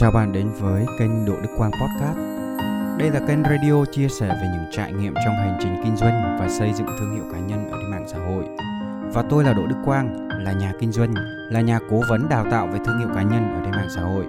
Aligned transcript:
Chào 0.00 0.10
bạn 0.10 0.32
đến 0.32 0.48
với 0.60 0.86
kênh 0.98 1.24
Độ 1.26 1.34
Đức 1.42 1.48
Quang 1.56 1.70
Podcast. 1.70 2.18
Đây 2.98 3.10
là 3.10 3.20
kênh 3.28 3.42
radio 3.44 3.84
chia 3.92 4.08
sẻ 4.08 4.28
về 4.28 4.48
những 4.52 4.64
trải 4.72 4.92
nghiệm 4.92 5.14
trong 5.24 5.34
hành 5.34 5.58
trình 5.62 5.74
kinh 5.84 5.96
doanh 5.96 6.36
và 6.40 6.48
xây 6.48 6.72
dựng 6.72 6.86
thương 6.98 7.14
hiệu 7.14 7.24
cá 7.32 7.38
nhân 7.38 7.68
ở 7.68 7.78
trên 7.80 7.90
mạng 7.90 8.04
xã 8.08 8.18
hội. 8.18 8.44
Và 9.12 9.22
tôi 9.30 9.44
là 9.44 9.52
Đỗ 9.52 9.66
Đức 9.66 9.76
Quang, 9.84 10.28
là 10.44 10.52
nhà 10.52 10.72
kinh 10.80 10.92
doanh, 10.92 11.14
là 11.50 11.60
nhà 11.60 11.78
cố 11.90 12.00
vấn 12.08 12.28
đào 12.28 12.46
tạo 12.50 12.66
về 12.66 12.78
thương 12.84 12.98
hiệu 12.98 13.08
cá 13.14 13.22
nhân 13.22 13.54
ở 13.54 13.60
trên 13.64 13.70
mạng 13.70 13.88
xã 13.94 14.00
hội. 14.00 14.24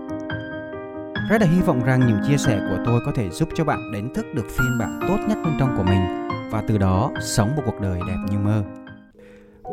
Rất 1.29 1.41
là 1.41 1.47
hy 1.47 1.61
vọng 1.61 1.83
rằng 1.83 2.07
những 2.07 2.19
chia 2.27 2.37
sẻ 2.37 2.61
của 2.69 2.83
tôi 2.85 3.01
có 3.05 3.11
thể 3.15 3.29
giúp 3.29 3.49
cho 3.55 3.63
bạn 3.63 3.91
đánh 3.93 4.13
thức 4.13 4.25
được 4.35 4.45
phiên 4.49 4.77
bản 4.79 4.99
tốt 5.07 5.17
nhất 5.27 5.37
bên 5.43 5.53
trong 5.59 5.77
của 5.77 5.83
mình 5.83 6.29
và 6.51 6.63
từ 6.67 6.77
đó 6.77 7.11
sống 7.21 7.55
một 7.55 7.61
cuộc 7.65 7.81
đời 7.81 7.99
đẹp 8.07 8.17
như 8.31 8.37
mơ. 8.37 8.63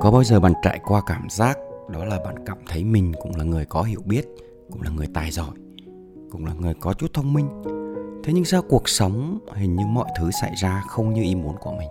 Có 0.00 0.10
bao 0.10 0.24
giờ 0.24 0.40
bạn 0.40 0.52
trải 0.62 0.80
qua 0.84 1.00
cảm 1.06 1.26
giác 1.30 1.58
đó 1.90 2.04
là 2.04 2.18
bạn 2.24 2.34
cảm 2.46 2.58
thấy 2.68 2.84
mình 2.84 3.12
cũng 3.22 3.36
là 3.36 3.44
người 3.44 3.64
có 3.64 3.82
hiểu 3.82 4.00
biết, 4.04 4.24
cũng 4.70 4.82
là 4.82 4.90
người 4.90 5.06
tài 5.14 5.30
giỏi 5.30 5.50
cũng 6.30 6.46
là 6.46 6.52
người 6.60 6.74
có 6.80 6.92
chút 6.92 7.14
thông 7.14 7.32
minh. 7.32 7.48
Thế 8.24 8.32
nhưng 8.32 8.44
sao 8.44 8.62
cuộc 8.62 8.88
sống, 8.88 9.38
hình 9.54 9.76
như 9.76 9.86
mọi 9.86 10.08
thứ 10.18 10.30
xảy 10.42 10.54
ra 10.62 10.82
không 10.88 11.14
như 11.14 11.22
ý 11.22 11.34
muốn 11.34 11.56
của 11.60 11.72
mình? 11.72 11.88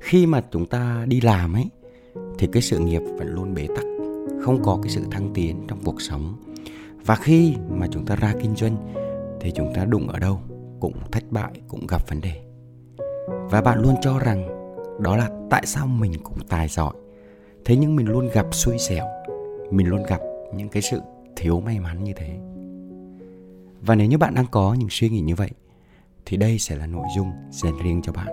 Khi 0.00 0.26
mà 0.26 0.42
chúng 0.50 0.66
ta 0.66 1.04
đi 1.08 1.20
làm 1.20 1.52
ấy, 1.52 1.68
thì 2.38 2.46
cái 2.52 2.62
sự 2.62 2.78
nghiệp 2.78 3.02
vẫn 3.18 3.28
luôn 3.34 3.54
bế 3.54 3.66
tắc, 3.76 3.84
không 4.42 4.62
có 4.62 4.78
cái 4.82 4.90
sự 4.90 5.04
thăng 5.10 5.30
tiến 5.34 5.64
trong 5.68 5.78
cuộc 5.84 6.00
sống. 6.00 6.36
Và 7.06 7.16
khi 7.16 7.54
mà 7.68 7.86
chúng 7.90 8.06
ta 8.06 8.16
ra 8.16 8.34
kinh 8.42 8.56
doanh, 8.56 8.76
thì 9.40 9.50
chúng 9.50 9.72
ta 9.74 9.84
đụng 9.84 10.08
ở 10.08 10.18
đâu 10.18 10.40
cũng 10.80 10.94
thất 11.12 11.24
bại, 11.30 11.52
cũng 11.68 11.86
gặp 11.86 12.08
vấn 12.08 12.20
đề. 12.20 12.42
Và 13.50 13.60
bạn 13.60 13.82
luôn 13.82 13.94
cho 14.02 14.18
rằng 14.18 14.48
đó 15.00 15.16
là 15.16 15.30
tại 15.50 15.66
sao 15.66 15.86
mình 15.86 16.12
cũng 16.22 16.38
tài 16.48 16.68
giỏi. 16.68 16.94
Thế 17.64 17.76
nhưng 17.76 17.96
mình 17.96 18.08
luôn 18.08 18.28
gặp 18.32 18.46
xui 18.54 18.78
xẻo, 18.78 19.06
mình 19.70 19.88
luôn 19.88 20.02
gặp 20.02 20.20
những 20.56 20.68
cái 20.68 20.82
sự 20.82 21.00
thiếu 21.36 21.60
may 21.60 21.80
mắn 21.80 22.04
như 22.04 22.12
thế 22.16 22.38
và 23.86 23.94
nếu 23.94 24.06
như 24.06 24.18
bạn 24.18 24.34
đang 24.34 24.46
có 24.50 24.74
những 24.78 24.88
suy 24.90 25.08
nghĩ 25.08 25.20
như 25.20 25.34
vậy 25.34 25.50
thì 26.26 26.36
đây 26.36 26.58
sẽ 26.58 26.76
là 26.76 26.86
nội 26.86 27.06
dung 27.16 27.30
dành 27.50 27.78
riêng 27.82 28.02
cho 28.02 28.12
bạn. 28.12 28.26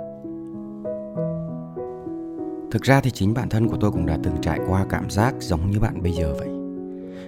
Thực 2.71 2.81
ra 2.81 3.01
thì 3.01 3.11
chính 3.11 3.33
bản 3.33 3.49
thân 3.49 3.67
của 3.67 3.77
tôi 3.79 3.91
cũng 3.91 4.05
đã 4.05 4.17
từng 4.23 4.35
trải 4.41 4.59
qua 4.67 4.85
cảm 4.89 5.09
giác 5.09 5.35
giống 5.39 5.71
như 5.71 5.79
bạn 5.79 6.03
bây 6.03 6.11
giờ 6.11 6.35
vậy. 6.39 6.49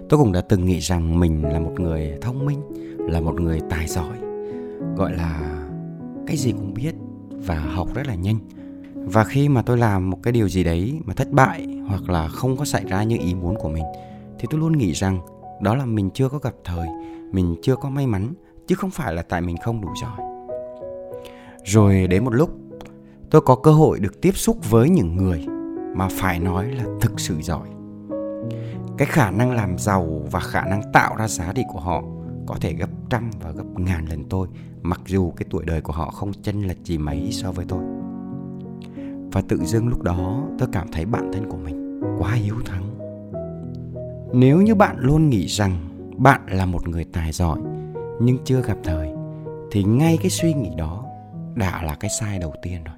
Tôi 0.10 0.20
cũng 0.20 0.32
đã 0.32 0.42
từng 0.42 0.66
nghĩ 0.66 0.80
rằng 0.80 1.20
mình 1.20 1.44
là 1.44 1.60
một 1.60 1.80
người 1.80 2.18
thông 2.22 2.46
minh, 2.46 2.62
là 2.98 3.22
một 3.22 3.42
người 3.42 3.60
tài 3.70 3.88
giỏi, 3.88 4.18
gọi 4.96 5.14
là 5.14 5.66
cái 6.28 6.38
gì 6.38 6.52
cũng 6.52 6.74
biết 6.74 6.96
và 7.30 7.60
học 7.60 7.94
rất 7.94 8.08
là 8.08 8.16
nhanh. 8.16 8.40
Và 8.96 9.24
khi 9.24 9.50
mà 9.50 9.62
tôi 9.62 9.78
làm 9.78 10.10
một 10.10 10.18
cái 10.24 10.32
điều 10.32 10.50
gì 10.50 10.64
đấy 10.64 11.00
mà 11.06 11.14
thất 11.14 11.32
bại 11.32 11.68
hoặc 11.88 12.10
là 12.10 12.28
không 12.28 12.58
có 12.58 12.66
xảy 12.66 12.86
ra 12.86 13.04
như 13.04 13.18
ý 13.20 13.36
muốn 13.36 13.56
của 13.56 13.70
mình 13.70 13.84
thì 14.40 14.48
tôi 14.50 14.60
luôn 14.60 14.78
nghĩ 14.78 14.92
rằng 14.92 15.20
đó 15.62 15.76
là 15.76 15.86
mình 15.86 16.10
chưa 16.14 16.30
có 16.30 16.38
gặp 16.38 16.54
thời 16.64 16.88
mình 17.34 17.56
chưa 17.62 17.76
có 17.76 17.90
may 17.90 18.08
mắn, 18.08 18.34
chứ 18.68 18.76
không 18.76 18.90
phải 18.90 19.14
là 19.14 19.22
tại 19.22 19.42
mình 19.42 19.56
không 19.64 19.82
đủ 19.82 19.90
giỏi. 20.02 20.20
Rồi 21.64 22.08
đến 22.08 22.26
một 22.26 22.34
lúc, 22.34 22.50
tôi 23.30 23.42
có 23.42 23.56
cơ 23.56 23.72
hội 23.72 24.00
được 24.00 24.22
tiếp 24.22 24.32
xúc 24.38 24.58
với 24.70 24.90
những 24.90 25.16
người 25.16 25.46
mà 25.96 26.08
phải 26.12 26.40
nói 26.40 26.72
là 26.72 26.84
thực 27.02 27.20
sự 27.20 27.36
giỏi. 27.42 27.68
Cái 28.98 29.08
khả 29.12 29.32
năng 29.32 29.52
làm 29.52 29.78
giàu 29.78 30.22
và 30.32 30.40
khả 30.40 30.66
năng 30.66 30.82
tạo 30.94 31.16
ra 31.16 31.28
giá 31.28 31.54
trị 31.56 31.64
của 31.74 31.80
họ 31.80 32.04
có 32.48 32.56
thể 32.62 32.74
gấp 32.74 32.90
trăm 33.10 33.30
và 33.42 33.52
gấp 33.52 33.64
ngàn 33.76 34.06
lần 34.06 34.24
tôi, 34.30 34.48
mặc 34.82 35.02
dù 35.06 35.32
cái 35.32 35.46
tuổi 35.50 35.64
đời 35.66 35.82
của 35.82 35.94
họ 35.94 36.12
không 36.12 36.32
chênh 36.34 36.68
lệch 36.68 36.84
gì 36.84 36.98
mấy 36.98 37.32
so 37.32 37.52
với 37.52 37.66
tôi. 37.70 37.84
Và 39.32 39.42
tự 39.48 39.58
dưng 39.66 39.88
lúc 39.88 40.02
đó, 40.02 40.44
tôi 40.60 40.70
cảm 40.72 40.88
thấy 40.92 41.06
bản 41.06 41.32
thân 41.34 41.50
của 41.50 41.58
mình 41.58 42.02
quá 42.20 42.32
hiếu 42.32 42.56
thắng. 42.66 42.84
Nếu 44.34 44.62
như 44.62 44.76
bạn 44.76 44.96
luôn 45.00 45.30
nghĩ 45.30 45.46
rằng 45.48 45.78
bạn 46.18 46.42
là 46.48 46.66
một 46.66 46.88
người 46.88 47.06
tài 47.14 47.32
giỏi, 47.32 47.60
nhưng 48.22 48.38
chưa 48.46 48.62
gặp 48.62 48.78
thời, 48.84 49.10
thì 49.72 49.84
ngay 49.84 50.18
cái 50.22 50.30
suy 50.30 50.54
nghĩ 50.54 50.72
đó 50.78 51.06
đã 51.56 51.84
là 51.84 51.96
cái 52.00 52.12
sai 52.20 52.40
đầu 52.40 52.54
tiên 52.62 52.84
rồi. 52.84 52.96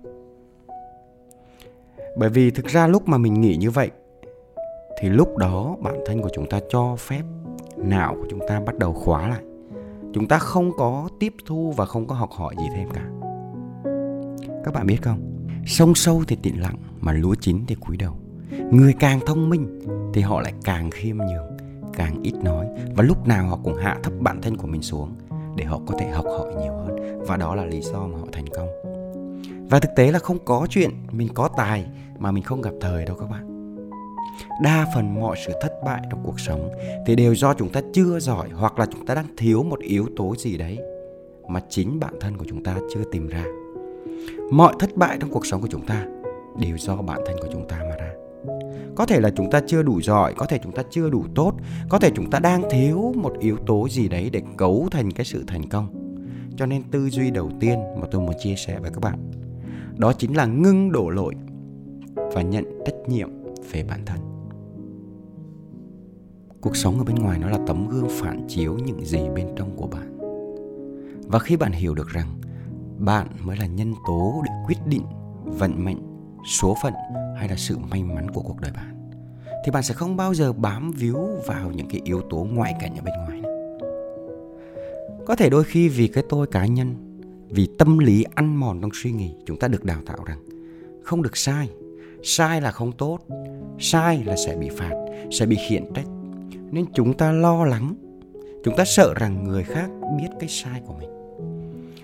Bởi 2.17 2.30
vì 2.30 2.52
thực 2.52 2.65
ra 2.65 2.87
lúc 2.87 3.08
mà 3.08 3.17
mình 3.17 3.42
nghĩ 3.42 3.55
như 3.55 3.71
vậy, 3.71 3.92
thì 4.99 5.09
lúc 5.09 5.37
đó 5.37 5.75
bản 5.81 5.95
thân 6.05 6.21
của 6.21 6.30
chúng 6.33 6.49
ta 6.49 6.59
cho 6.70 6.95
phép 6.95 7.23
não 7.77 8.15
của 8.15 8.27
chúng 8.30 8.39
ta 8.48 8.59
bắt 8.59 8.77
đầu 8.77 8.93
khóa 8.93 9.27
lại. 9.27 9.42
Chúng 10.14 10.27
ta 10.27 10.39
không 10.39 10.71
có 10.77 11.09
tiếp 11.20 11.33
thu 11.45 11.73
và 11.77 11.86
không 11.86 12.08
có 12.08 12.15
học 12.15 12.30
hỏi 12.31 12.55
gì 12.58 12.65
thêm 12.75 12.89
cả. 12.93 13.05
Các 14.65 14.73
bạn 14.73 14.87
biết 14.87 14.98
không? 15.02 15.20
Sông 15.65 15.95
sâu 15.95 16.23
thì 16.27 16.37
tịnh 16.42 16.61
lặng 16.61 16.77
mà 17.02 17.11
lúa 17.11 17.36
chín 17.36 17.65
thì 17.67 17.75
cúi 17.75 17.98
đầu. 17.98 18.14
Người 18.71 18.93
càng 18.99 19.20
thông 19.25 19.49
minh 19.49 19.80
thì 20.14 20.21
họ 20.21 20.42
lại 20.42 20.54
càng 20.64 20.92
khiêm 20.92 21.17
nhường 21.17 21.55
càng 21.95 22.22
ít 22.23 22.33
nói 22.44 22.67
và 22.95 23.04
lúc 23.04 23.28
nào 23.28 23.48
họ 23.48 23.60
cũng 23.64 23.76
hạ 23.76 23.98
thấp 24.04 24.14
bản 24.20 24.42
thân 24.42 24.58
của 24.58 24.67
mình 24.67 24.82
xuống 24.82 25.16
để 25.56 25.66
họ 25.66 25.80
có 25.88 25.95
thể 26.00 26.10
học 26.10 26.26
hỏi 26.26 26.54
nhiều 26.61 26.73
hơn. 26.73 27.20
Và 27.28 27.38
đó 27.38 27.56
là 27.56 27.66
lý 27.66 27.82
do 27.82 28.08
mà 28.08 28.17
họ 28.17 28.28
thành 28.32 28.45
công. 28.56 28.67
Và 29.70 29.80
thực 29.80 29.92
tế 29.95 30.11
là 30.11 30.20
không 30.20 30.38
có 30.45 30.67
chuyện 30.70 30.92
mình 31.11 31.28
có 31.34 31.50
tài 31.58 31.86
mà 32.20 32.32
mình 32.32 32.44
không 32.44 32.61
gặp 32.61 32.73
thời 32.82 33.05
đâu 33.05 33.17
các 33.20 33.30
bạn. 33.30 33.55
Đa 34.61 34.88
phần 34.95 35.20
mọi 35.20 35.38
sự 35.45 35.54
thất 35.61 35.73
bại 35.86 36.02
trong 36.10 36.23
cuộc 36.26 36.39
sống 36.39 36.70
thì 37.08 37.16
đều 37.16 37.36
do 37.36 37.54
chúng 37.54 37.70
ta 37.70 37.82
chưa 37.94 38.20
giỏi 38.20 38.50
hoặc 38.50 38.80
là 38.80 38.86
chúng 38.86 39.05
ta 39.05 39.16
đang 39.16 39.26
thiếu 39.38 39.64
một 39.64 39.80
yếu 39.80 40.08
tố 40.17 40.36
gì 40.36 40.58
đấy 40.58 40.80
mà 41.48 41.61
chính 41.70 42.00
bản 42.00 42.14
thân 42.20 42.38
của 42.38 42.45
chúng 42.48 42.64
ta 42.64 42.78
chưa 42.94 43.04
tìm 43.11 43.28
ra. 43.28 43.44
Mọi 44.52 44.73
thất 44.80 44.95
bại 44.95 45.17
trong 45.22 45.30
cuộc 45.30 45.45
sống 45.45 45.61
của 45.61 45.67
chúng 45.72 45.86
ta 45.86 46.05
đều 46.60 46.78
do 46.78 46.95
bản 46.95 47.20
thân 47.26 47.36
của 47.42 47.48
chúng 47.52 47.67
ta 47.67 47.78
mà 47.89 47.95
ra 47.95 48.05
có 48.95 49.06
thể 49.06 49.20
là 49.20 49.30
chúng 49.30 49.52
ta 49.52 49.61
chưa 49.67 49.83
đủ 49.83 50.02
giỏi, 50.02 50.33
có 50.38 50.45
thể 50.45 50.60
chúng 50.64 50.72
ta 50.72 50.83
chưa 50.89 51.10
đủ 51.10 51.23
tốt, 51.36 51.54
có 51.89 52.00
thể 52.00 52.11
chúng 52.16 52.30
ta 52.30 52.39
đang 52.39 52.64
thiếu 52.72 53.14
một 53.16 53.33
yếu 53.39 53.58
tố 53.58 53.89
gì 53.89 54.08
đấy 54.08 54.30
để 54.33 54.42
cấu 54.58 54.88
thành 54.92 55.11
cái 55.11 55.26
sự 55.26 55.44
thành 55.48 55.70
công. 55.70 55.88
Cho 56.58 56.66
nên 56.66 56.83
tư 56.83 57.10
duy 57.10 57.32
đầu 57.32 57.52
tiên 57.60 57.80
mà 58.02 58.08
tôi 58.11 58.22
muốn 58.22 58.36
chia 58.44 58.55
sẻ 58.55 58.80
với 58.80 58.92
các 58.92 59.00
bạn, 59.02 59.32
đó 59.98 60.14
chính 60.14 60.36
là 60.36 60.45
ngưng 60.45 60.92
đổ 60.92 61.10
lỗi 61.10 61.34
và 62.16 62.42
nhận 62.42 62.66
trách 62.86 62.95
nhiệm 63.08 63.30
về 63.72 63.84
bản 63.84 64.00
thân. 64.05 64.20
Cuộc 66.61 66.76
sống 66.76 66.98
ở 66.98 67.04
bên 67.04 67.16
ngoài 67.16 67.39
nó 67.39 67.50
là 67.50 67.60
tấm 67.67 67.88
gương 67.88 68.08
phản 68.10 68.48
chiếu 68.48 68.78
những 68.86 69.05
gì 69.05 69.20
bên 69.36 69.48
trong 69.55 69.76
của 69.78 69.88
bạn. 69.88 70.17
Và 71.28 71.39
khi 71.39 71.58
bạn 71.58 71.72
hiểu 71.72 71.95
được 71.95 72.08
rằng 72.10 72.28
bạn 73.00 73.28
mới 73.44 73.58
là 73.58 73.66
nhân 73.66 73.94
tố 74.08 74.42
để 74.45 74.52
quyết 74.67 74.78
định 74.88 75.04
vận 75.44 75.86
mệnh 75.86 76.14
số 76.45 76.78
phận 76.82 76.94
hay 77.38 77.50
là 77.50 77.56
sự 77.56 77.78
may 77.78 78.04
mắn 78.04 78.32
của 78.32 78.42
cuộc 78.42 78.60
đời 78.61 78.72
bạn 78.72 78.95
thì 79.66 79.72
bạn 79.72 79.83
sẽ 79.83 79.94
không 79.94 80.17
bao 80.17 80.33
giờ 80.33 80.54
bám 80.54 80.92
víu 80.92 81.28
vào 81.45 81.72
những 81.72 81.88
cái 81.88 82.02
yếu 82.04 82.22
tố 82.22 82.48
ngoại 82.52 82.76
cảnh 82.80 82.95
ở 82.95 83.02
bên 83.02 83.14
ngoài 83.26 83.42
nữa. 83.42 83.50
Có 85.26 85.36
thể 85.36 85.50
đôi 85.50 85.64
khi 85.64 85.89
vì 85.89 86.08
cái 86.08 86.23
tôi 86.30 86.48
cá 86.48 86.66
nhân, 86.66 86.95
vì 87.50 87.67
tâm 87.78 87.98
lý 87.98 88.26
ăn 88.36 88.55
mòn 88.55 88.82
trong 88.82 88.92
suy 88.94 89.11
nghĩ, 89.11 89.36
chúng 89.45 89.60
ta 89.60 89.67
được 89.67 89.84
đào 89.84 90.00
tạo 90.05 90.17
rằng 90.26 90.39
không 91.04 91.22
được 91.22 91.38
sai, 91.38 91.70
sai 92.23 92.61
là 92.61 92.72
không 92.72 92.92
tốt, 92.92 93.20
sai 93.80 94.23
là 94.26 94.36
sẽ 94.36 94.55
bị 94.55 94.70
phạt, 94.70 94.94
sẽ 95.32 95.45
bị 95.45 95.58
khiển 95.67 95.84
trách. 95.94 96.08
Nên 96.72 96.86
chúng 96.94 97.14
ta 97.17 97.32
lo 97.32 97.66
lắng, 97.66 97.95
chúng 98.64 98.76
ta 98.76 98.86
sợ 98.86 99.14
rằng 99.14 99.44
người 99.44 99.64
khác 99.64 99.89
biết 100.17 100.28
cái 100.39 100.50
sai 100.50 100.82
của 100.88 100.94
mình. 101.00 101.10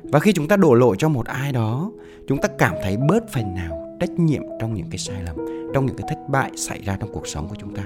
Và 0.03 0.19
khi 0.19 0.33
chúng 0.33 0.47
ta 0.47 0.57
đổ 0.57 0.73
lỗi 0.73 0.95
cho 0.99 1.09
một 1.09 1.25
ai 1.25 1.51
đó, 1.51 1.91
chúng 2.27 2.41
ta 2.41 2.49
cảm 2.57 2.75
thấy 2.83 2.97
bớt 2.97 3.29
phần 3.29 3.55
nào 3.55 3.80
trách 4.01 4.19
nhiệm 4.19 4.43
trong 4.59 4.73
những 4.73 4.89
cái 4.89 4.97
sai 4.97 5.23
lầm, 5.23 5.35
trong 5.73 5.85
những 5.85 5.95
cái 5.95 6.05
thất 6.09 6.29
bại 6.29 6.51
xảy 6.55 6.81
ra 6.81 6.97
trong 6.99 7.09
cuộc 7.13 7.27
sống 7.27 7.47
của 7.49 7.55
chúng 7.59 7.75
ta. 7.75 7.83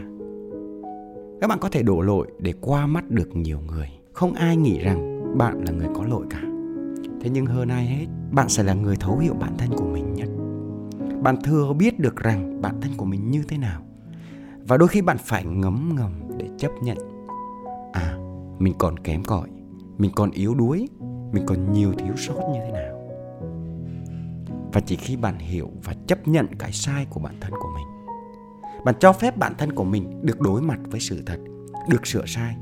Các 1.41 1.47
bạn 1.47 1.59
có 1.59 1.69
thể 1.69 1.83
đổ 1.83 2.01
lỗi 2.01 2.27
để 2.39 2.53
qua 2.61 2.87
mắt 2.87 3.09
được 3.09 3.35
nhiều 3.35 3.59
người. 3.67 3.89
Không 4.13 4.33
ai 4.33 4.57
nghĩ 4.57 4.79
rằng 4.79 5.21
bạn 5.37 5.63
là 5.65 5.71
người 5.71 5.87
có 5.95 6.03
lỗi 6.03 6.25
cả. 6.29 6.41
Thế 7.21 7.29
nhưng 7.29 7.45
hơn 7.45 7.69
ai 7.69 7.85
hết, 7.85 8.05
bạn 8.31 8.49
sẽ 8.49 8.63
là 8.63 8.73
người 8.73 8.95
thấu 8.95 9.17
hiểu 9.17 9.33
bản 9.33 9.57
thân 9.57 9.69
của 9.77 9.85
mình 9.85 10.13
nhất. 10.13 10.29
Bạn 11.21 11.41
thừa 11.43 11.73
biết 11.73 11.99
được 11.99 12.15
rằng 12.15 12.61
bản 12.61 12.81
thân 12.81 12.91
của 12.97 13.05
mình 13.05 13.31
như 13.31 13.43
thế 13.47 13.57
nào. 13.57 13.81
Và 14.67 14.77
đôi 14.77 14.87
khi 14.87 15.01
bạn 15.01 15.17
phải 15.17 15.45
ngấm 15.45 15.95
ngầm 15.95 16.11
để 16.37 16.47
chấp 16.57 16.71
nhận. 16.81 16.97
À 17.93 18.17
mình 18.59 18.73
còn 18.77 18.99
kém 18.99 19.23
cỏi, 19.23 19.47
mình 19.97 20.11
còn 20.15 20.31
yếu 20.31 20.55
đuối, 20.55 20.87
mình 21.31 21.43
còn 21.45 21.73
nhiều 21.73 21.93
thiếu 21.97 22.13
sót 22.15 22.49
như 22.53 22.59
thế 22.65 22.71
nào? 22.71 22.94
Và 24.75 24.81
chỉ 24.81 24.95
khi 24.95 25.15
bạn 25.15 25.39
hiểu 25.39 25.71
và 25.83 25.93
chấp 26.07 26.27
nhận 26.27 26.47
cái 26.59 26.71
sai 26.71 27.05
của 27.09 27.19
bản 27.19 27.35
thân 27.41 27.51
của 27.51 27.69
mình. 27.75 27.87
Bạn 28.85 28.95
cho 28.99 29.13
phép 29.13 29.37
bản 29.37 29.53
thân 29.57 29.71
của 29.71 29.83
mình 29.83 30.21
được 30.25 30.39
đối 30.39 30.61
mặt 30.61 30.79
với 30.83 30.99
sự 30.99 31.23
thật, 31.25 31.37
được 31.89 32.07
sửa 32.07 32.25
sai. 32.25 32.55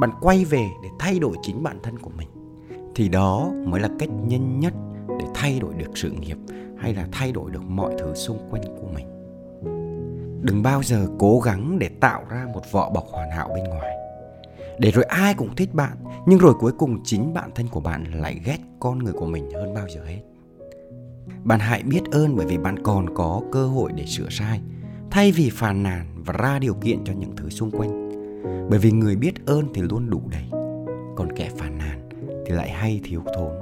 Bạn 0.00 0.10
quay 0.20 0.44
về 0.44 0.68
để 0.82 0.88
thay 0.98 1.18
đổi 1.18 1.36
chính 1.42 1.62
bản 1.62 1.78
thân 1.82 1.98
của 1.98 2.10
mình. 2.16 2.28
Thì 2.94 3.08
đó 3.08 3.50
mới 3.66 3.80
là 3.80 3.88
cách 3.98 4.08
nhanh 4.08 4.60
nhất 4.60 4.72
để 5.08 5.26
thay 5.34 5.60
đổi 5.60 5.74
được 5.74 5.90
sự 5.94 6.10
nghiệp 6.10 6.36
hay 6.78 6.94
là 6.94 7.08
thay 7.12 7.32
đổi 7.32 7.50
được 7.50 7.62
mọi 7.62 7.94
thứ 7.98 8.14
xung 8.14 8.38
quanh 8.50 8.62
của 8.62 8.88
mình. 8.94 9.06
Đừng 10.42 10.62
bao 10.62 10.82
giờ 10.82 11.08
cố 11.18 11.40
gắng 11.40 11.78
để 11.78 11.88
tạo 11.88 12.22
ra 12.28 12.46
một 12.54 12.72
vỏ 12.72 12.90
bọc 12.90 13.06
hoàn 13.06 13.30
hảo 13.30 13.50
bên 13.54 13.64
ngoài. 13.64 13.96
Để 14.78 14.90
rồi 14.90 15.04
ai 15.04 15.34
cũng 15.34 15.56
thích 15.56 15.74
bạn, 15.74 15.96
nhưng 16.26 16.38
rồi 16.38 16.54
cuối 16.60 16.72
cùng 16.72 17.00
chính 17.04 17.34
bản 17.34 17.50
thân 17.54 17.68
của 17.68 17.80
bạn 17.80 18.04
lại 18.20 18.40
ghét 18.44 18.58
con 18.80 18.98
người 18.98 19.12
của 19.12 19.26
mình 19.26 19.50
hơn 19.54 19.74
bao 19.74 19.88
giờ 19.88 20.04
hết 20.04 20.20
bạn 21.44 21.60
hãy 21.60 21.82
biết 21.82 22.02
ơn 22.10 22.36
bởi 22.36 22.46
vì 22.46 22.58
bạn 22.58 22.82
còn 22.82 23.14
có 23.14 23.42
cơ 23.52 23.66
hội 23.66 23.92
để 23.94 24.06
sửa 24.06 24.28
sai, 24.30 24.60
thay 25.10 25.32
vì 25.32 25.50
phàn 25.50 25.82
nàn 25.82 26.06
và 26.26 26.32
ra 26.32 26.58
điều 26.58 26.74
kiện 26.74 27.04
cho 27.04 27.12
những 27.12 27.36
thứ 27.36 27.48
xung 27.50 27.70
quanh 27.70 28.06
bởi 28.70 28.78
vì 28.78 28.90
người 28.90 29.16
biết 29.16 29.46
ơn 29.46 29.64
thì 29.74 29.82
luôn 29.82 30.10
đủ 30.10 30.22
đầy, 30.30 30.44
còn 31.16 31.32
kẻ 31.36 31.50
phàn 31.56 31.78
nàn 31.78 32.08
thì 32.46 32.54
lại 32.54 32.70
hay 32.70 33.00
thiếu 33.04 33.22
thốn. 33.36 33.52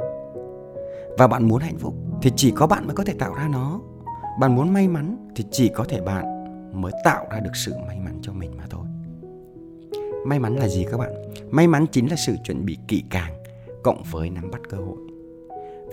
Và 1.19 1.27
bạn 1.27 1.49
muốn 1.49 1.61
hạnh 1.61 1.79
phúc 1.79 1.95
thì 2.23 2.33
chỉ 2.37 2.51
có 2.51 2.67
bạn 2.67 2.87
mới 2.87 2.95
có 2.95 3.05
thể 3.05 3.15
tạo 3.19 3.35
ra 3.35 3.49
nó. 3.49 3.81
Bạn 4.41 4.57
muốn 4.57 4.73
may 4.73 4.89
mắn 4.89 5.33
thì 5.37 5.45
chỉ 5.51 5.69
có 5.69 5.85
thể 5.85 6.01
bạn 6.01 6.25
mới 6.83 6.93
tạo 7.05 7.27
ra 7.31 7.41
được 7.41 7.57
sự 7.57 7.73
may 7.87 7.99
mắn 8.01 8.19
cho 8.23 8.33
mình 8.33 8.51
mà 8.57 8.65
thôi. 8.71 8.87
May 10.27 10.39
mắn 10.39 10.57
là 10.57 10.69
gì 10.69 10.87
các 10.91 10.97
bạn? 10.97 11.13
May 11.51 11.67
mắn 11.67 11.87
chính 11.93 12.11
là 12.11 12.17
sự 12.27 12.37
chuẩn 12.45 12.65
bị 12.65 12.79
kỹ 12.89 13.05
càng 13.11 13.43
cộng 13.83 14.03
với 14.11 14.31
nắm 14.31 14.51
bắt 14.51 14.61
cơ 14.71 14.77
hội. 14.77 15.14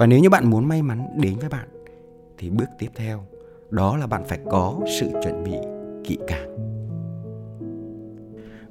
Và 0.01 0.07
nếu 0.07 0.19
như 0.19 0.30
bạn 0.30 0.50
muốn 0.50 0.68
may 0.68 0.81
mắn 0.81 1.07
đến 1.18 1.36
với 1.39 1.50
bạn 1.50 1.68
thì 2.38 2.50
bước 2.50 2.65
tiếp 2.80 2.88
theo 2.95 3.24
đó 3.69 3.98
là 3.98 4.07
bạn 4.07 4.24
phải 4.27 4.39
có 4.51 4.80
sự 5.00 5.12
chuẩn 5.24 5.44
bị 5.44 5.51
kỹ 6.03 6.18
càng. 6.27 6.57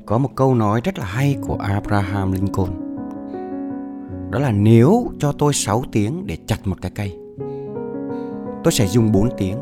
Có 0.07 0.19
một 0.19 0.31
câu 0.37 0.55
nói 0.55 0.81
rất 0.85 0.99
là 0.99 1.05
hay 1.05 1.37
của 1.47 1.57
Abraham 1.57 2.33
Lincoln. 2.33 2.71
Đó 4.31 4.39
là 4.39 4.53
nếu 4.53 5.07
cho 5.19 5.33
tôi 5.33 5.55
6 5.55 5.83
tiếng 5.93 6.27
để 6.27 6.37
chặt 6.47 6.59
một 6.65 6.77
cái 6.83 6.91
cây, 6.95 7.19
tôi 8.65 8.73
sẽ 8.73 8.87
dùng 8.87 9.13
4 9.13 9.29
tiếng 9.39 9.57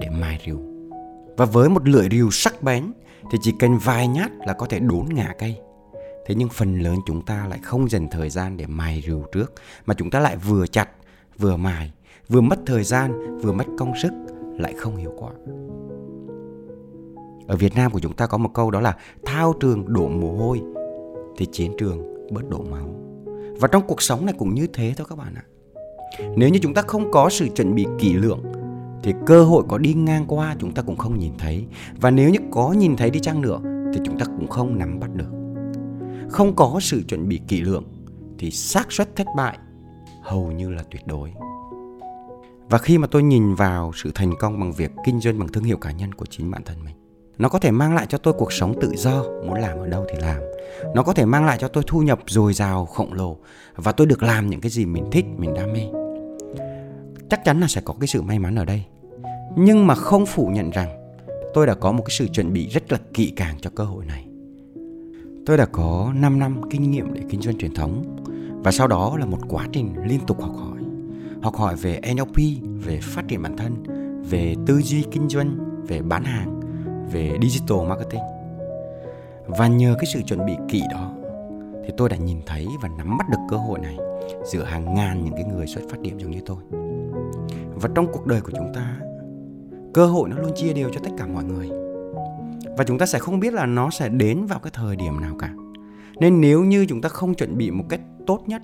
để 0.00 0.08
mài 0.20 0.40
rìu. 0.46 0.58
Và 1.36 1.44
với 1.44 1.68
một 1.68 1.88
lưỡi 1.88 2.08
rìu 2.10 2.30
sắc 2.30 2.62
bén 2.62 2.92
thì 3.30 3.38
chỉ 3.42 3.52
cần 3.58 3.78
vài 3.78 4.08
nhát 4.08 4.30
là 4.46 4.52
có 4.52 4.66
thể 4.66 4.78
đốn 4.80 5.06
ngã 5.14 5.34
cây. 5.38 5.56
Thế 6.26 6.34
nhưng 6.34 6.48
phần 6.48 6.78
lớn 6.78 6.96
chúng 7.06 7.22
ta 7.22 7.46
lại 7.46 7.58
không 7.62 7.90
dành 7.90 8.08
thời 8.10 8.30
gian 8.30 8.56
để 8.56 8.66
mài 8.66 9.02
rìu 9.06 9.22
trước 9.32 9.52
mà 9.86 9.94
chúng 9.94 10.10
ta 10.10 10.20
lại 10.20 10.36
vừa 10.36 10.66
chặt 10.66 10.88
vừa 11.38 11.56
mài, 11.56 11.92
vừa 12.28 12.40
mất 12.40 12.58
thời 12.66 12.84
gian, 12.84 13.38
vừa 13.38 13.52
mất 13.52 13.64
công 13.78 13.92
sức 14.02 14.12
lại 14.58 14.74
không 14.78 14.96
hiệu 14.96 15.12
quả. 15.18 15.30
Ở 17.46 17.56
Việt 17.56 17.74
Nam 17.74 17.92
của 17.92 18.00
chúng 18.00 18.12
ta 18.12 18.26
có 18.26 18.38
một 18.38 18.50
câu 18.54 18.70
đó 18.70 18.80
là 18.80 18.96
thao 19.24 19.54
trường 19.60 19.92
đổ 19.92 20.08
mồ 20.08 20.32
hôi 20.32 20.60
thì 21.36 21.46
chiến 21.52 21.72
trường 21.78 22.28
bớt 22.30 22.48
đổ 22.50 22.62
máu. 22.70 22.88
Và 23.60 23.68
trong 23.68 23.82
cuộc 23.86 24.02
sống 24.02 24.26
này 24.26 24.34
cũng 24.38 24.54
như 24.54 24.66
thế 24.66 24.94
thôi 24.96 25.06
các 25.10 25.18
bạn 25.18 25.34
ạ. 25.34 25.44
Nếu 26.36 26.48
như 26.48 26.58
chúng 26.62 26.74
ta 26.74 26.82
không 26.82 27.10
có 27.10 27.28
sự 27.30 27.48
chuẩn 27.56 27.74
bị 27.74 27.86
kỹ 27.98 28.12
lưỡng 28.12 28.42
thì 29.02 29.14
cơ 29.26 29.44
hội 29.44 29.64
có 29.68 29.78
đi 29.78 29.94
ngang 29.94 30.24
qua 30.28 30.56
chúng 30.58 30.72
ta 30.72 30.82
cũng 30.82 30.96
không 30.96 31.18
nhìn 31.18 31.32
thấy 31.38 31.66
và 32.00 32.10
nếu 32.10 32.30
như 32.30 32.38
có 32.50 32.72
nhìn 32.72 32.96
thấy 32.96 33.10
đi 33.10 33.20
chăng 33.20 33.40
nữa 33.40 33.60
thì 33.94 34.00
chúng 34.04 34.18
ta 34.18 34.24
cũng 34.24 34.48
không 34.48 34.78
nắm 34.78 35.00
bắt 35.00 35.14
được. 35.14 35.35
Không 36.28 36.56
có 36.56 36.78
sự 36.80 37.02
chuẩn 37.08 37.28
bị 37.28 37.40
kỹ 37.48 37.60
lưỡng, 37.60 37.84
thì 38.38 38.50
xác 38.50 38.92
suất 38.92 39.16
thất 39.16 39.26
bại 39.36 39.58
hầu 40.22 40.52
như 40.52 40.70
là 40.70 40.82
tuyệt 40.90 41.06
đối. 41.06 41.32
Và 42.68 42.78
khi 42.78 42.98
mà 42.98 43.06
tôi 43.06 43.22
nhìn 43.22 43.54
vào 43.54 43.92
sự 43.94 44.10
thành 44.14 44.32
công 44.38 44.60
bằng 44.60 44.72
việc 44.72 44.90
kinh 45.04 45.20
doanh 45.20 45.38
bằng 45.38 45.48
thương 45.48 45.64
hiệu 45.64 45.76
cá 45.76 45.90
nhân 45.90 46.12
của 46.12 46.26
chính 46.26 46.50
bản 46.50 46.62
thân 46.64 46.84
mình, 46.84 46.94
nó 47.38 47.48
có 47.48 47.58
thể 47.58 47.70
mang 47.70 47.94
lại 47.94 48.06
cho 48.08 48.18
tôi 48.18 48.34
cuộc 48.38 48.52
sống 48.52 48.74
tự 48.80 48.92
do, 48.96 49.22
muốn 49.22 49.54
làm 49.54 49.78
ở 49.78 49.86
đâu 49.86 50.04
thì 50.08 50.20
làm. 50.20 50.40
Nó 50.94 51.02
có 51.02 51.12
thể 51.12 51.24
mang 51.24 51.44
lại 51.44 51.58
cho 51.60 51.68
tôi 51.68 51.84
thu 51.86 52.02
nhập 52.02 52.20
dồi 52.26 52.52
dào, 52.52 52.86
khổng 52.86 53.12
lồ, 53.12 53.36
và 53.76 53.92
tôi 53.92 54.06
được 54.06 54.22
làm 54.22 54.50
những 54.50 54.60
cái 54.60 54.70
gì 54.70 54.84
mình 54.86 55.04
thích, 55.12 55.24
mình 55.36 55.54
đam 55.54 55.72
mê. 55.72 55.80
Chắc 57.30 57.44
chắn 57.44 57.60
là 57.60 57.66
sẽ 57.66 57.80
có 57.84 57.94
cái 58.00 58.06
sự 58.06 58.22
may 58.22 58.38
mắn 58.38 58.56
ở 58.56 58.64
đây. 58.64 58.82
Nhưng 59.56 59.86
mà 59.86 59.94
không 59.94 60.26
phủ 60.26 60.46
nhận 60.46 60.70
rằng 60.70 60.88
tôi 61.54 61.66
đã 61.66 61.74
có 61.74 61.92
một 61.92 62.02
cái 62.06 62.16
sự 62.18 62.28
chuẩn 62.28 62.52
bị 62.52 62.68
rất 62.68 62.92
là 62.92 62.98
kỹ 63.14 63.32
càng 63.36 63.56
cho 63.60 63.70
cơ 63.74 63.84
hội 63.84 64.04
này 64.04 64.25
tôi 65.46 65.56
đã 65.56 65.66
có 65.66 66.12
5 66.14 66.38
năm 66.38 66.60
kinh 66.70 66.90
nghiệm 66.90 67.14
để 67.14 67.22
kinh 67.28 67.40
doanh 67.40 67.58
truyền 67.58 67.74
thống 67.74 68.02
và 68.64 68.72
sau 68.72 68.86
đó 68.86 69.16
là 69.18 69.26
một 69.26 69.38
quá 69.48 69.66
trình 69.72 69.94
liên 70.06 70.20
tục 70.26 70.42
học 70.42 70.52
hỏi 70.56 70.76
học 71.42 71.56
hỏi 71.56 71.76
về 71.76 72.00
NLP, 72.14 72.36
về 72.84 73.00
phát 73.02 73.28
triển 73.28 73.42
bản 73.42 73.56
thân, 73.56 73.72
về 74.30 74.54
tư 74.66 74.80
duy 74.80 75.04
kinh 75.10 75.28
doanh, 75.28 75.56
về 75.88 76.02
bán 76.02 76.24
hàng, 76.24 76.60
về 77.12 77.38
digital 77.42 77.88
marketing. 77.88 78.20
Và 79.46 79.66
nhờ 79.66 79.94
cái 79.98 80.06
sự 80.14 80.22
chuẩn 80.22 80.46
bị 80.46 80.52
kỹ 80.68 80.82
đó 80.92 81.12
thì 81.84 81.92
tôi 81.96 82.08
đã 82.08 82.16
nhìn 82.16 82.38
thấy 82.46 82.66
và 82.82 82.88
nắm 82.98 83.18
bắt 83.18 83.28
được 83.30 83.38
cơ 83.50 83.56
hội 83.56 83.78
này 83.78 83.96
giữa 84.44 84.62
hàng 84.62 84.94
ngàn 84.94 85.24
những 85.24 85.34
cái 85.34 85.44
người 85.44 85.66
xuất 85.66 85.80
phát 85.90 86.00
điểm 86.00 86.18
giống 86.18 86.30
như 86.30 86.40
tôi. 86.46 86.56
Và 87.74 87.88
trong 87.94 88.06
cuộc 88.12 88.26
đời 88.26 88.40
của 88.40 88.52
chúng 88.56 88.74
ta, 88.74 88.96
cơ 89.94 90.06
hội 90.06 90.28
nó 90.28 90.36
luôn 90.36 90.52
chia 90.56 90.72
đều 90.72 90.90
cho 90.92 91.00
tất 91.04 91.10
cả 91.18 91.26
mọi 91.26 91.44
người. 91.44 91.85
Và 92.76 92.84
chúng 92.84 92.98
ta 92.98 93.06
sẽ 93.06 93.18
không 93.18 93.40
biết 93.40 93.54
là 93.54 93.66
nó 93.66 93.90
sẽ 93.90 94.08
đến 94.08 94.46
vào 94.46 94.58
cái 94.58 94.70
thời 94.74 94.96
điểm 94.96 95.20
nào 95.20 95.36
cả. 95.38 95.54
Nên 96.20 96.40
nếu 96.40 96.64
như 96.64 96.86
chúng 96.86 97.00
ta 97.00 97.08
không 97.08 97.34
chuẩn 97.34 97.58
bị 97.58 97.70
một 97.70 97.84
cách 97.88 98.00
tốt 98.26 98.42
nhất 98.46 98.62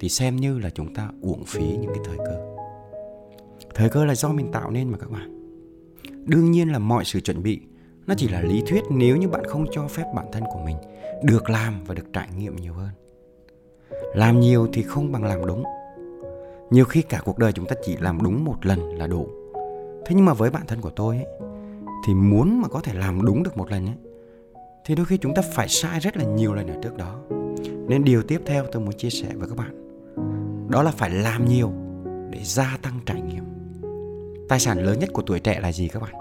thì 0.00 0.08
xem 0.08 0.36
như 0.36 0.58
là 0.58 0.70
chúng 0.70 0.94
ta 0.94 1.08
uổng 1.20 1.44
phí 1.44 1.62
những 1.62 1.90
cái 1.94 2.04
thời 2.04 2.16
cơ. 2.16 2.56
Thời 3.74 3.88
cơ 3.88 4.04
là 4.04 4.14
do 4.14 4.28
mình 4.28 4.52
tạo 4.52 4.70
nên 4.70 4.88
mà 4.88 4.98
các 4.98 5.10
bạn. 5.10 5.56
Đương 6.26 6.50
nhiên 6.50 6.72
là 6.72 6.78
mọi 6.78 7.04
sự 7.04 7.20
chuẩn 7.20 7.42
bị 7.42 7.60
nó 8.06 8.14
chỉ 8.18 8.28
là 8.28 8.40
lý 8.40 8.62
thuyết 8.66 8.82
nếu 8.90 9.16
như 9.16 9.28
bạn 9.28 9.44
không 9.44 9.66
cho 9.70 9.88
phép 9.88 10.04
bản 10.14 10.26
thân 10.32 10.44
của 10.52 10.60
mình 10.64 10.76
được 11.22 11.50
làm 11.50 11.84
và 11.84 11.94
được 11.94 12.12
trải 12.12 12.28
nghiệm 12.38 12.56
nhiều 12.56 12.72
hơn 12.72 12.88
làm 14.14 14.40
nhiều 14.40 14.68
thì 14.72 14.82
không 14.82 15.12
bằng 15.12 15.24
làm 15.24 15.46
đúng 15.46 15.64
nhiều 16.70 16.84
khi 16.84 17.02
cả 17.02 17.20
cuộc 17.24 17.38
đời 17.38 17.52
chúng 17.52 17.66
ta 17.66 17.76
chỉ 17.84 17.96
làm 17.96 18.22
đúng 18.22 18.44
một 18.44 18.66
lần 18.66 18.98
là 18.98 19.06
đủ 19.06 19.28
thế 20.06 20.14
nhưng 20.16 20.24
mà 20.24 20.34
với 20.34 20.50
bản 20.50 20.66
thân 20.66 20.80
của 20.80 20.90
tôi 20.90 21.16
ấy, 21.16 21.26
thì 22.04 22.14
muốn 22.14 22.60
mà 22.62 22.68
có 22.68 22.80
thể 22.80 22.94
làm 22.94 23.24
đúng 23.24 23.42
được 23.42 23.56
một 23.56 23.70
lần 23.70 23.86
ấy, 23.86 23.96
thì 24.84 24.94
đôi 24.94 25.06
khi 25.06 25.18
chúng 25.18 25.34
ta 25.34 25.42
phải 25.54 25.68
sai 25.68 26.00
rất 26.00 26.16
là 26.16 26.24
nhiều 26.24 26.54
lần 26.54 26.66
ở 26.66 26.74
trước 26.82 26.96
đó. 26.96 27.18
Nên 27.88 28.04
điều 28.04 28.22
tiếp 28.22 28.42
theo 28.46 28.64
tôi 28.72 28.82
muốn 28.82 28.92
chia 28.92 29.10
sẻ 29.10 29.28
với 29.34 29.48
các 29.48 29.58
bạn 29.58 29.82
đó 30.72 30.82
là 30.82 30.90
phải 30.90 31.10
làm 31.10 31.48
nhiều 31.48 31.72
để 32.30 32.38
gia 32.42 32.78
tăng 32.82 33.00
trải 33.06 33.20
nghiệm. 33.20 33.44
Tài 34.48 34.60
sản 34.60 34.78
lớn 34.78 34.98
nhất 34.98 35.10
của 35.12 35.22
tuổi 35.22 35.40
trẻ 35.40 35.60
là 35.60 35.72
gì 35.72 35.88
các 35.88 36.02
bạn? 36.02 36.14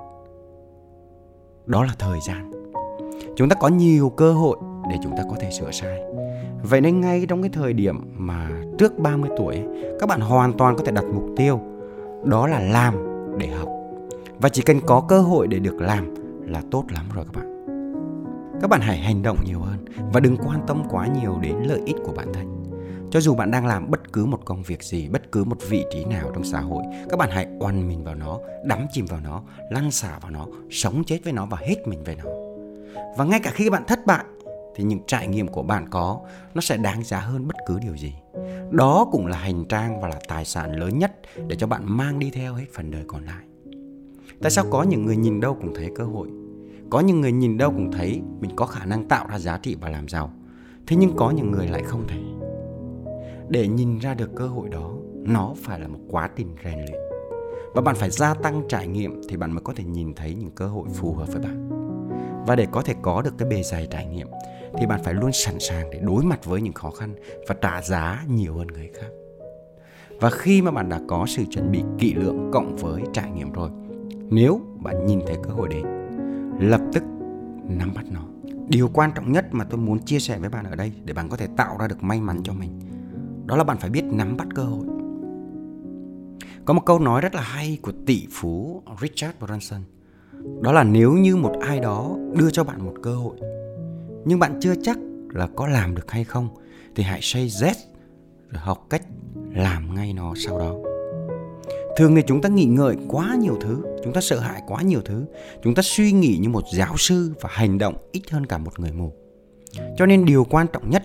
Đó 1.66 1.84
là 1.84 1.94
thời 2.00 2.20
gian. 2.28 2.52
Chúng 3.36 3.50
ta 3.50 3.56
có 3.56 3.68
nhiều 3.68 4.10
cơ 4.10 4.34
hội 4.34 4.58
để 4.90 4.96
chúng 5.04 5.18
ta 5.18 5.24
có 5.30 5.36
thể 5.40 5.52
sửa 5.52 5.72
sai. 5.72 6.02
Vậy 6.64 6.82
nên 6.82 7.02
ngay 7.02 7.26
trong 7.30 7.42
cái 7.42 7.50
thời 7.54 7.74
điểm 7.74 7.96
mà 8.18 8.50
trước 8.78 9.00
30 9.00 9.30
tuổi 9.38 9.64
các 10.00 10.10
bạn 10.10 10.22
hoàn 10.22 10.54
toàn 10.54 10.76
có 10.76 10.84
thể 10.84 10.92
đặt 10.92 11.06
mục 11.14 11.24
tiêu 11.38 11.60
đó 12.24 12.48
là 12.48 12.60
làm 12.60 12.96
để 13.38 13.48
học 13.48 13.70
và 14.42 14.50
chỉ 14.50 14.62
cần 14.62 14.80
có 14.86 15.06
cơ 15.08 15.22
hội 15.22 15.48
để 15.48 15.60
được 15.60 15.82
làm 15.82 16.16
là 16.48 16.62
tốt 16.72 16.86
lắm 16.90 17.06
rồi 17.14 17.26
các 17.26 17.36
bạn. 17.36 17.52
Các 18.62 18.70
bạn 18.70 18.82
hãy 18.82 18.98
hành 18.98 19.22
động 19.22 19.38
nhiều 19.46 19.60
hơn 19.60 19.86
và 20.14 20.20
đừng 20.20 20.38
quan 20.38 20.62
tâm 20.68 20.84
quá 20.90 21.08
nhiều 21.08 21.38
đến 21.42 21.56
lợi 21.64 21.82
ích 21.86 21.96
của 22.06 22.14
bản 22.14 22.34
thân. 22.34 22.64
Cho 23.12 23.20
dù 23.20 23.36
bạn 23.36 23.52
đang 23.52 23.66
làm 23.66 23.92
bất 23.92 24.14
cứ 24.14 24.26
một 24.26 24.46
công 24.46 24.64
việc 24.64 24.84
gì, 24.84 25.08
bất 25.10 25.32
cứ 25.32 25.44
một 25.44 25.58
vị 25.70 25.86
trí 25.92 26.06
nào 26.06 26.32
trong 26.34 26.44
xã 26.44 26.60
hội, 26.60 26.84
các 27.10 27.20
bạn 27.20 27.30
hãy 27.32 27.48
oằn 27.60 27.88
mình 27.88 28.04
vào 28.04 28.16
nó, 28.16 28.40
đắm 28.64 28.86
chìm 28.92 29.06
vào 29.06 29.20
nó, 29.24 29.44
lăn 29.70 29.92
xả 29.92 30.20
vào 30.22 30.32
nó, 30.32 30.48
sống 30.70 31.04
chết 31.04 31.20
với 31.24 31.34
nó 31.34 31.46
và 31.46 31.58
hết 31.62 31.88
mình 31.88 32.04
về 32.04 32.16
nó. 32.24 32.32
Và 33.18 33.26
ngay 33.26 33.40
cả 33.40 33.52
khi 33.54 33.70
bạn 33.70 33.84
thất 33.88 34.06
bại, 34.06 34.26
thì 34.76 34.84
những 34.84 35.00
trải 35.08 35.28
nghiệm 35.28 35.48
của 35.48 35.64
bạn 35.64 35.90
có, 35.90 36.20
nó 36.54 36.62
sẽ 36.62 36.78
đáng 36.78 37.04
giá 37.04 37.20
hơn 37.20 37.48
bất 37.48 37.56
cứ 37.66 37.80
điều 37.80 37.98
gì. 37.98 38.14
Đó 38.72 39.08
cũng 39.12 39.28
là 39.28 39.38
hành 39.38 39.66
trang 39.66 40.02
và 40.02 40.08
là 40.08 40.20
tài 40.28 40.46
sản 40.46 40.80
lớn 40.80 41.00
nhất 41.00 41.12
để 41.48 41.56
cho 41.56 41.68
bạn 41.68 41.98
mang 41.98 42.20
đi 42.20 42.30
theo 42.30 42.54
hết 42.54 42.66
phần 42.74 42.92
đời 42.92 43.04
còn 43.08 43.26
lại 43.26 43.51
tại 44.42 44.52
sao 44.52 44.66
có 44.70 44.84
những 44.84 45.06
người 45.06 45.18
nhìn 45.18 45.40
đâu 45.40 45.58
cũng 45.62 45.74
thấy 45.76 45.92
cơ 45.96 46.04
hội? 46.04 46.28
Có 46.90 47.00
những 47.00 47.22
người 47.22 47.32
nhìn 47.32 47.58
đâu 47.58 47.72
cũng 47.72 47.92
thấy 47.92 48.22
mình 48.40 48.52
có 48.56 48.66
khả 48.66 48.86
năng 48.86 49.08
tạo 49.08 49.28
ra 49.28 49.40
giá 49.40 49.58
trị 49.58 49.76
và 49.82 49.90
làm 49.90 50.08
giàu. 50.08 50.34
Thế 50.88 50.96
nhưng 50.96 51.16
có 51.16 51.32
những 51.32 51.52
người 51.52 51.68
lại 51.68 51.84
không 51.84 52.08
thể. 52.08 52.20
Để 53.50 53.68
nhìn 53.68 54.00
ra 54.00 54.14
được 54.14 54.30
cơ 54.36 54.48
hội 54.48 54.70
đó, 54.70 54.92
nó 55.14 55.54
phải 55.58 55.80
là 55.80 55.88
một 55.88 56.00
quá 56.10 56.30
trình 56.36 56.56
rèn 56.64 56.74
luyện. 56.74 57.02
Và 57.74 57.82
bạn 57.82 57.96
phải 57.96 58.10
gia 58.10 58.34
tăng 58.34 58.64
trải 58.70 58.88
nghiệm 58.88 59.22
thì 59.30 59.38
bạn 59.38 59.52
mới 59.52 59.62
có 59.64 59.74
thể 59.76 59.84
nhìn 59.84 60.14
thấy 60.14 60.36
những 60.36 60.52
cơ 60.52 60.68
hội 60.68 60.88
phù 60.94 61.14
hợp 61.14 61.28
với 61.28 61.42
bạn. 61.42 61.70
Và 62.48 62.56
để 62.56 62.68
có 62.72 62.82
thể 62.82 62.96
có 63.02 63.22
được 63.22 63.34
cái 63.38 63.50
bề 63.50 63.64
dày 63.64 63.88
trải 63.92 64.06
nghiệm, 64.06 64.28
thì 64.78 64.86
bạn 64.86 65.04
phải 65.04 65.14
luôn 65.14 65.32
sẵn 65.32 65.60
sàng 65.60 65.90
để 65.92 66.00
đối 66.00 66.24
mặt 66.24 66.46
với 66.46 66.62
những 66.62 66.74
khó 66.74 66.92
khăn 66.92 67.16
và 67.48 67.56
trả 67.62 67.82
giá 67.82 68.24
nhiều 68.28 68.54
hơn 68.54 68.68
người 68.68 68.90
khác. 68.94 69.10
Và 70.20 70.30
khi 70.30 70.62
mà 70.62 70.72
bạn 70.72 70.90
đã 70.90 71.02
có 71.08 71.26
sự 71.28 71.44
chuẩn 71.50 71.72
bị 71.72 71.84
kỹ 72.00 72.14
lưỡng 72.14 72.50
cộng 72.54 72.76
với 72.76 73.02
trải 73.14 73.32
nghiệm 73.32 73.52
rồi 73.52 73.70
nếu 74.32 74.62
bạn 74.80 75.06
nhìn 75.06 75.20
thấy 75.28 75.38
cơ 75.44 75.50
hội 75.50 75.70
đến 75.70 75.86
lập 76.60 76.82
tức 76.94 77.04
nắm 77.68 77.92
bắt 77.96 78.06
nó. 78.12 78.22
Điều 78.68 78.90
quan 78.94 79.12
trọng 79.16 79.32
nhất 79.32 79.46
mà 79.52 79.64
tôi 79.64 79.78
muốn 79.78 80.00
chia 80.00 80.20
sẻ 80.20 80.40
với 80.40 80.50
bạn 80.50 80.66
ở 80.66 80.76
đây 80.76 80.92
để 81.06 81.14
bạn 81.14 81.30
có 81.30 81.38
thể 81.38 81.48
tạo 81.58 81.78
ra 81.80 81.88
được 81.88 82.04
may 82.04 82.22
mắn 82.22 82.40
cho 82.44 82.54
mình, 82.54 82.80
đó 83.46 83.56
là 83.56 83.64
bạn 83.64 83.78
phải 83.78 83.90
biết 83.90 84.04
nắm 84.04 84.38
bắt 84.38 84.48
cơ 84.56 84.64
hội. 84.64 84.86
Có 86.66 86.74
một 86.74 86.86
câu 86.86 87.00
nói 87.00 87.22
rất 87.22 87.36
là 87.36 87.42
hay 87.42 87.78
của 87.82 87.92
tỷ 88.06 88.28
phú 88.32 88.82
Richard 89.02 89.34
Branson, 89.40 89.82
đó 90.62 90.72
là 90.72 90.84
nếu 90.84 91.14
như 91.14 91.36
một 91.36 91.54
ai 91.62 91.80
đó 91.80 92.18
đưa 92.36 92.50
cho 92.50 92.64
bạn 92.64 92.86
một 92.86 92.94
cơ 93.04 93.16
hội, 93.16 93.38
nhưng 94.26 94.40
bạn 94.40 94.60
chưa 94.62 94.76
chắc 94.84 94.98
là 95.30 95.48
có 95.56 95.68
làm 95.68 95.96
được 95.96 96.12
hay 96.12 96.24
không, 96.24 96.50
thì 96.96 97.04
hãy 97.04 97.20
say 97.22 97.42
yes 97.42 97.78
rồi 98.50 98.62
học 98.62 98.86
cách 98.90 99.04
làm 99.54 99.96
ngay 99.96 100.14
nó 100.14 100.34
sau 100.36 100.60
đó 100.60 100.91
thường 101.98 102.16
thì 102.16 102.22
chúng 102.28 102.42
ta 102.42 102.50
nghĩ 102.50 102.66
ngợi 102.66 102.96
quá 103.08 103.36
nhiều 103.36 103.58
thứ, 103.62 103.84
chúng 104.04 104.14
ta 104.14 104.22
sợ 104.22 104.40
hãi 104.40 104.62
quá 104.68 104.82
nhiều 104.82 105.02
thứ, 105.06 105.26
chúng 105.64 105.76
ta 105.76 105.82
suy 105.82 106.12
nghĩ 106.12 106.38
như 106.42 106.50
một 106.50 106.64
giáo 106.74 106.98
sư 106.98 107.34
và 107.42 107.50
hành 107.52 107.78
động 107.78 107.96
ít 108.12 108.22
hơn 108.32 108.46
cả 108.46 108.58
một 108.58 108.80
người 108.80 108.92
mù. 108.92 109.14
Cho 109.98 110.06
nên 110.06 110.26
điều 110.26 110.44
quan 110.50 110.68
trọng 110.74 110.90
nhất, 110.90 111.04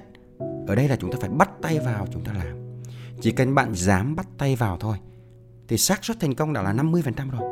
ở 0.66 0.74
đây 0.74 0.88
là 0.88 0.96
chúng 0.96 1.12
ta 1.12 1.18
phải 1.20 1.30
bắt 1.30 1.50
tay 1.62 1.78
vào 1.78 2.06
chúng 2.12 2.24
ta 2.24 2.32
làm. 2.32 2.80
Chỉ 3.20 3.30
cần 3.30 3.54
bạn 3.54 3.74
dám 3.74 4.16
bắt 4.16 4.28
tay 4.38 4.56
vào 4.56 4.76
thôi, 4.80 4.96
thì 5.68 5.78
xác 5.78 6.04
suất 6.04 6.20
thành 6.20 6.34
công 6.34 6.52
đã 6.52 6.62
là 6.62 6.72
50% 6.72 7.30
rồi. 7.30 7.50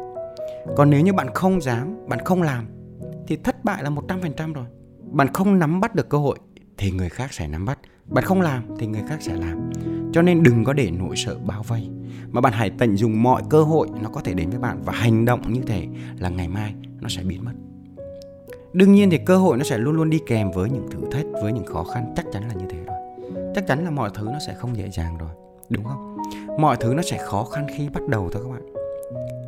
Còn 0.77 0.91
nếu 0.91 1.01
như 1.01 1.13
bạn 1.13 1.35
không 1.35 1.61
dám, 1.61 2.09
bạn 2.09 2.19
không 2.25 2.43
làm, 2.43 2.67
thì 3.27 3.37
thất 3.37 3.65
bại 3.65 3.83
là 3.83 3.91
100% 3.91 4.53
rồi. 4.53 4.67
Bạn 5.11 5.33
không 5.33 5.59
nắm 5.59 5.81
bắt 5.81 5.95
được 5.95 6.09
cơ 6.09 6.19
hội, 6.19 6.39
thì 6.79 6.91
người 6.91 7.09
khác 7.09 7.33
sẽ 7.33 7.49
nắm 7.49 7.65
bắt. 7.65 7.79
Bạn 8.07 8.25
không 8.25 8.41
làm, 8.41 8.65
thì 8.79 8.87
người 8.87 9.03
khác 9.09 9.19
sẽ 9.21 9.35
làm 9.35 9.71
cho 10.15 10.23
nên 10.23 10.43
đừng 10.43 10.65
có 10.65 10.73
để 10.73 10.91
nỗi 10.91 11.17
sợ 11.17 11.37
bao 11.47 11.63
vây, 11.63 11.89
mà 12.31 12.41
bạn 12.41 12.53
hãy 12.53 12.71
tận 12.79 12.97
dụng 12.97 13.23
mọi 13.23 13.43
cơ 13.51 13.63
hội 13.63 13.89
nó 14.03 14.09
có 14.09 14.21
thể 14.21 14.35
đến 14.35 14.51
với 14.51 14.59
bạn 14.59 14.83
và 14.85 14.93
hành 14.93 15.25
động 15.25 15.53
như 15.53 15.61
thế 15.67 15.87
là 16.19 16.29
ngày 16.29 16.49
mai 16.49 16.75
nó 17.01 17.09
sẽ 17.09 17.23
biến 17.23 17.45
mất. 17.45 17.53
Đương 18.73 18.93
nhiên 18.93 19.11
thì 19.11 19.19
cơ 19.27 19.37
hội 19.37 19.57
nó 19.57 19.65
sẽ 19.65 19.79
luôn 19.79 19.97
luôn 19.97 20.11
đi 20.11 20.21
kèm 20.27 20.51
với 20.51 20.71
những 20.71 20.91
thử 20.91 20.99
thách, 21.11 21.27
với 21.43 21.53
những 21.53 21.67
khó 21.67 21.85
khăn, 21.85 22.13
chắc 22.17 22.27
chắn 22.33 22.49
là 22.49 22.55
như 22.55 22.65
thế 22.71 22.79
rồi. 22.87 22.97
Chắc 23.55 23.67
chắn 23.67 23.85
là 23.85 23.91
mọi 23.91 24.11
thứ 24.15 24.25
nó 24.25 24.39
sẽ 24.47 24.55
không 24.55 24.77
dễ 24.77 24.91
dàng 24.91 25.19
rồi, 25.19 25.31
đúng 25.71 25.85
không? 25.85 26.17
Mọi 26.61 26.77
thứ 26.81 26.95
nó 26.95 27.03
sẽ 27.03 27.19
khó 27.19 27.45
khăn 27.45 27.67
khi 27.77 27.89
bắt 27.89 28.09
đầu 28.09 28.29
thôi 28.33 28.43
các 28.45 28.51
bạn. 28.53 28.73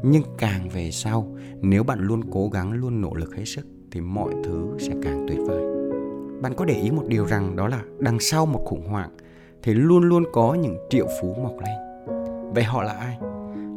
Nhưng 0.03 0.23
càng 0.39 0.69
về 0.69 0.91
sau, 0.91 1.37
nếu 1.61 1.83
bạn 1.83 1.99
luôn 2.01 2.21
cố 2.33 2.49
gắng, 2.49 2.73
luôn 2.73 3.01
nỗ 3.01 3.15
lực 3.15 3.37
hết 3.37 3.45
sức, 3.45 3.67
thì 3.91 4.01
mọi 4.01 4.33
thứ 4.45 4.67
sẽ 4.79 4.93
càng 5.03 5.27
tuyệt 5.29 5.39
vời. 5.47 5.63
Bạn 6.43 6.55
có 6.57 6.65
để 6.65 6.75
ý 6.75 6.91
một 6.91 7.05
điều 7.09 7.27
rằng 7.27 7.57
đó 7.57 7.69
là 7.69 7.83
đằng 7.99 8.21
sau 8.21 8.47
một 8.47 8.63
khủng 8.65 8.89
hoảng 8.89 9.11
thì 9.67 9.75
luôn 9.75 10.03
luôn 10.03 10.25
có 10.33 10.55
những 10.55 10.77
triệu 10.91 11.07
phú 11.21 11.35
mọc 11.43 11.57
lên. 11.59 12.07
Vậy 12.55 12.65
họ 12.65 12.83
là 12.83 12.93
ai? 12.93 13.19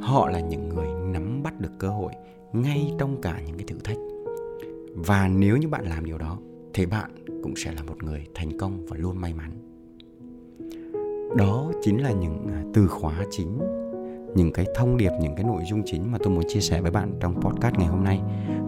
Họ 0.02 0.30
là 0.30 0.40
những 0.40 0.70
người 0.70 0.88
nắm 1.14 1.44
bắt 1.44 1.60
được 1.60 1.72
cơ 1.80 1.88
hội 1.90 2.12
ngay 2.54 2.94
trong 3.00 3.22
cả 3.22 3.42
những 3.46 3.58
cái 3.58 3.66
thử 3.68 3.76
thách. 3.84 3.98
Và 4.96 5.28
nếu 5.28 5.58
như 5.58 5.68
bạn 5.68 5.86
làm 5.86 6.06
điều 6.06 6.18
đó, 6.18 6.38
thì 6.74 6.86
bạn 6.86 7.12
cũng 7.44 7.54
sẽ 7.56 7.72
là 7.72 7.84
một 7.84 8.04
người 8.04 8.28
thành 8.36 8.58
công 8.58 8.86
và 8.86 8.98
luôn 8.98 9.22
may 9.22 9.34
mắn. 9.34 9.52
Đó 11.38 11.72
chính 11.82 12.02
là 12.04 12.12
những 12.12 12.48
à, 12.48 12.64
từ 12.74 12.88
khóa 12.88 13.26
chính 13.32 13.60
những 14.36 14.52
cái 14.52 14.66
thông 14.76 14.98
điệp, 14.98 15.12
những 15.22 15.36
cái 15.36 15.44
nội 15.44 15.62
dung 15.70 15.82
chính 15.86 16.12
mà 16.12 16.18
tôi 16.24 16.34
muốn 16.34 16.44
chia 16.48 16.60
sẻ 16.60 16.82
với 16.82 16.92
bạn 16.92 17.14
trong 17.20 17.42
podcast 17.42 17.76
ngày 17.76 17.88
hôm 17.88 18.04
nay 18.04 18.22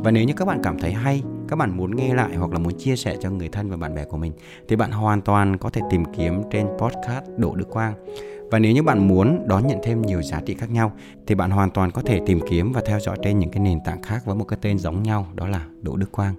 và 0.03 0.11
nếu 0.11 0.23
như 0.23 0.33
các 0.33 0.45
bạn 0.45 0.59
cảm 0.63 0.79
thấy 0.79 0.93
hay, 0.93 1.23
các 1.47 1.55
bạn 1.55 1.77
muốn 1.77 1.95
nghe 1.95 2.13
lại 2.13 2.35
hoặc 2.35 2.51
là 2.51 2.59
muốn 2.59 2.73
chia 2.77 2.95
sẻ 2.95 3.15
cho 3.19 3.29
người 3.29 3.49
thân 3.49 3.69
và 3.69 3.77
bạn 3.77 3.95
bè 3.95 4.05
của 4.05 4.17
mình, 4.17 4.33
thì 4.67 4.75
bạn 4.75 4.91
hoàn 4.91 5.21
toàn 5.21 5.57
có 5.57 5.69
thể 5.69 5.81
tìm 5.89 6.03
kiếm 6.17 6.41
trên 6.51 6.67
podcast 6.77 7.25
Đỗ 7.37 7.55
Đức 7.55 7.69
Quang 7.69 7.93
và 8.51 8.59
nếu 8.59 8.71
như 8.71 8.83
bạn 8.83 9.07
muốn 9.07 9.47
đón 9.47 9.67
nhận 9.67 9.79
thêm 9.83 10.01
nhiều 10.01 10.21
giá 10.21 10.41
trị 10.45 10.53
khác 10.53 10.71
nhau, 10.71 10.91
thì 11.27 11.35
bạn 11.35 11.51
hoàn 11.51 11.69
toàn 11.69 11.91
có 11.91 12.01
thể 12.01 12.19
tìm 12.25 12.39
kiếm 12.49 12.71
và 12.71 12.81
theo 12.85 12.99
dõi 12.99 13.17
trên 13.23 13.39
những 13.39 13.51
cái 13.51 13.63
nền 13.63 13.79
tảng 13.85 14.01
khác 14.01 14.25
với 14.25 14.35
một 14.35 14.45
cái 14.47 14.59
tên 14.61 14.79
giống 14.79 15.03
nhau, 15.03 15.27
đó 15.35 15.47
là 15.47 15.65
Đỗ 15.81 15.95
Đức 15.95 16.11
Quang. 16.11 16.35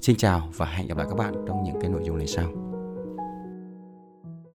Xin 0.00 0.16
chào 0.16 0.48
và 0.56 0.66
hẹn 0.66 0.86
gặp 0.86 0.98
lại 0.98 1.06
các 1.10 1.16
bạn 1.16 1.34
trong 1.46 1.64
những 1.64 1.80
cái 1.80 1.90
nội 1.90 2.02
dung 2.04 2.16
lần 2.16 2.26
sau. 2.26 2.75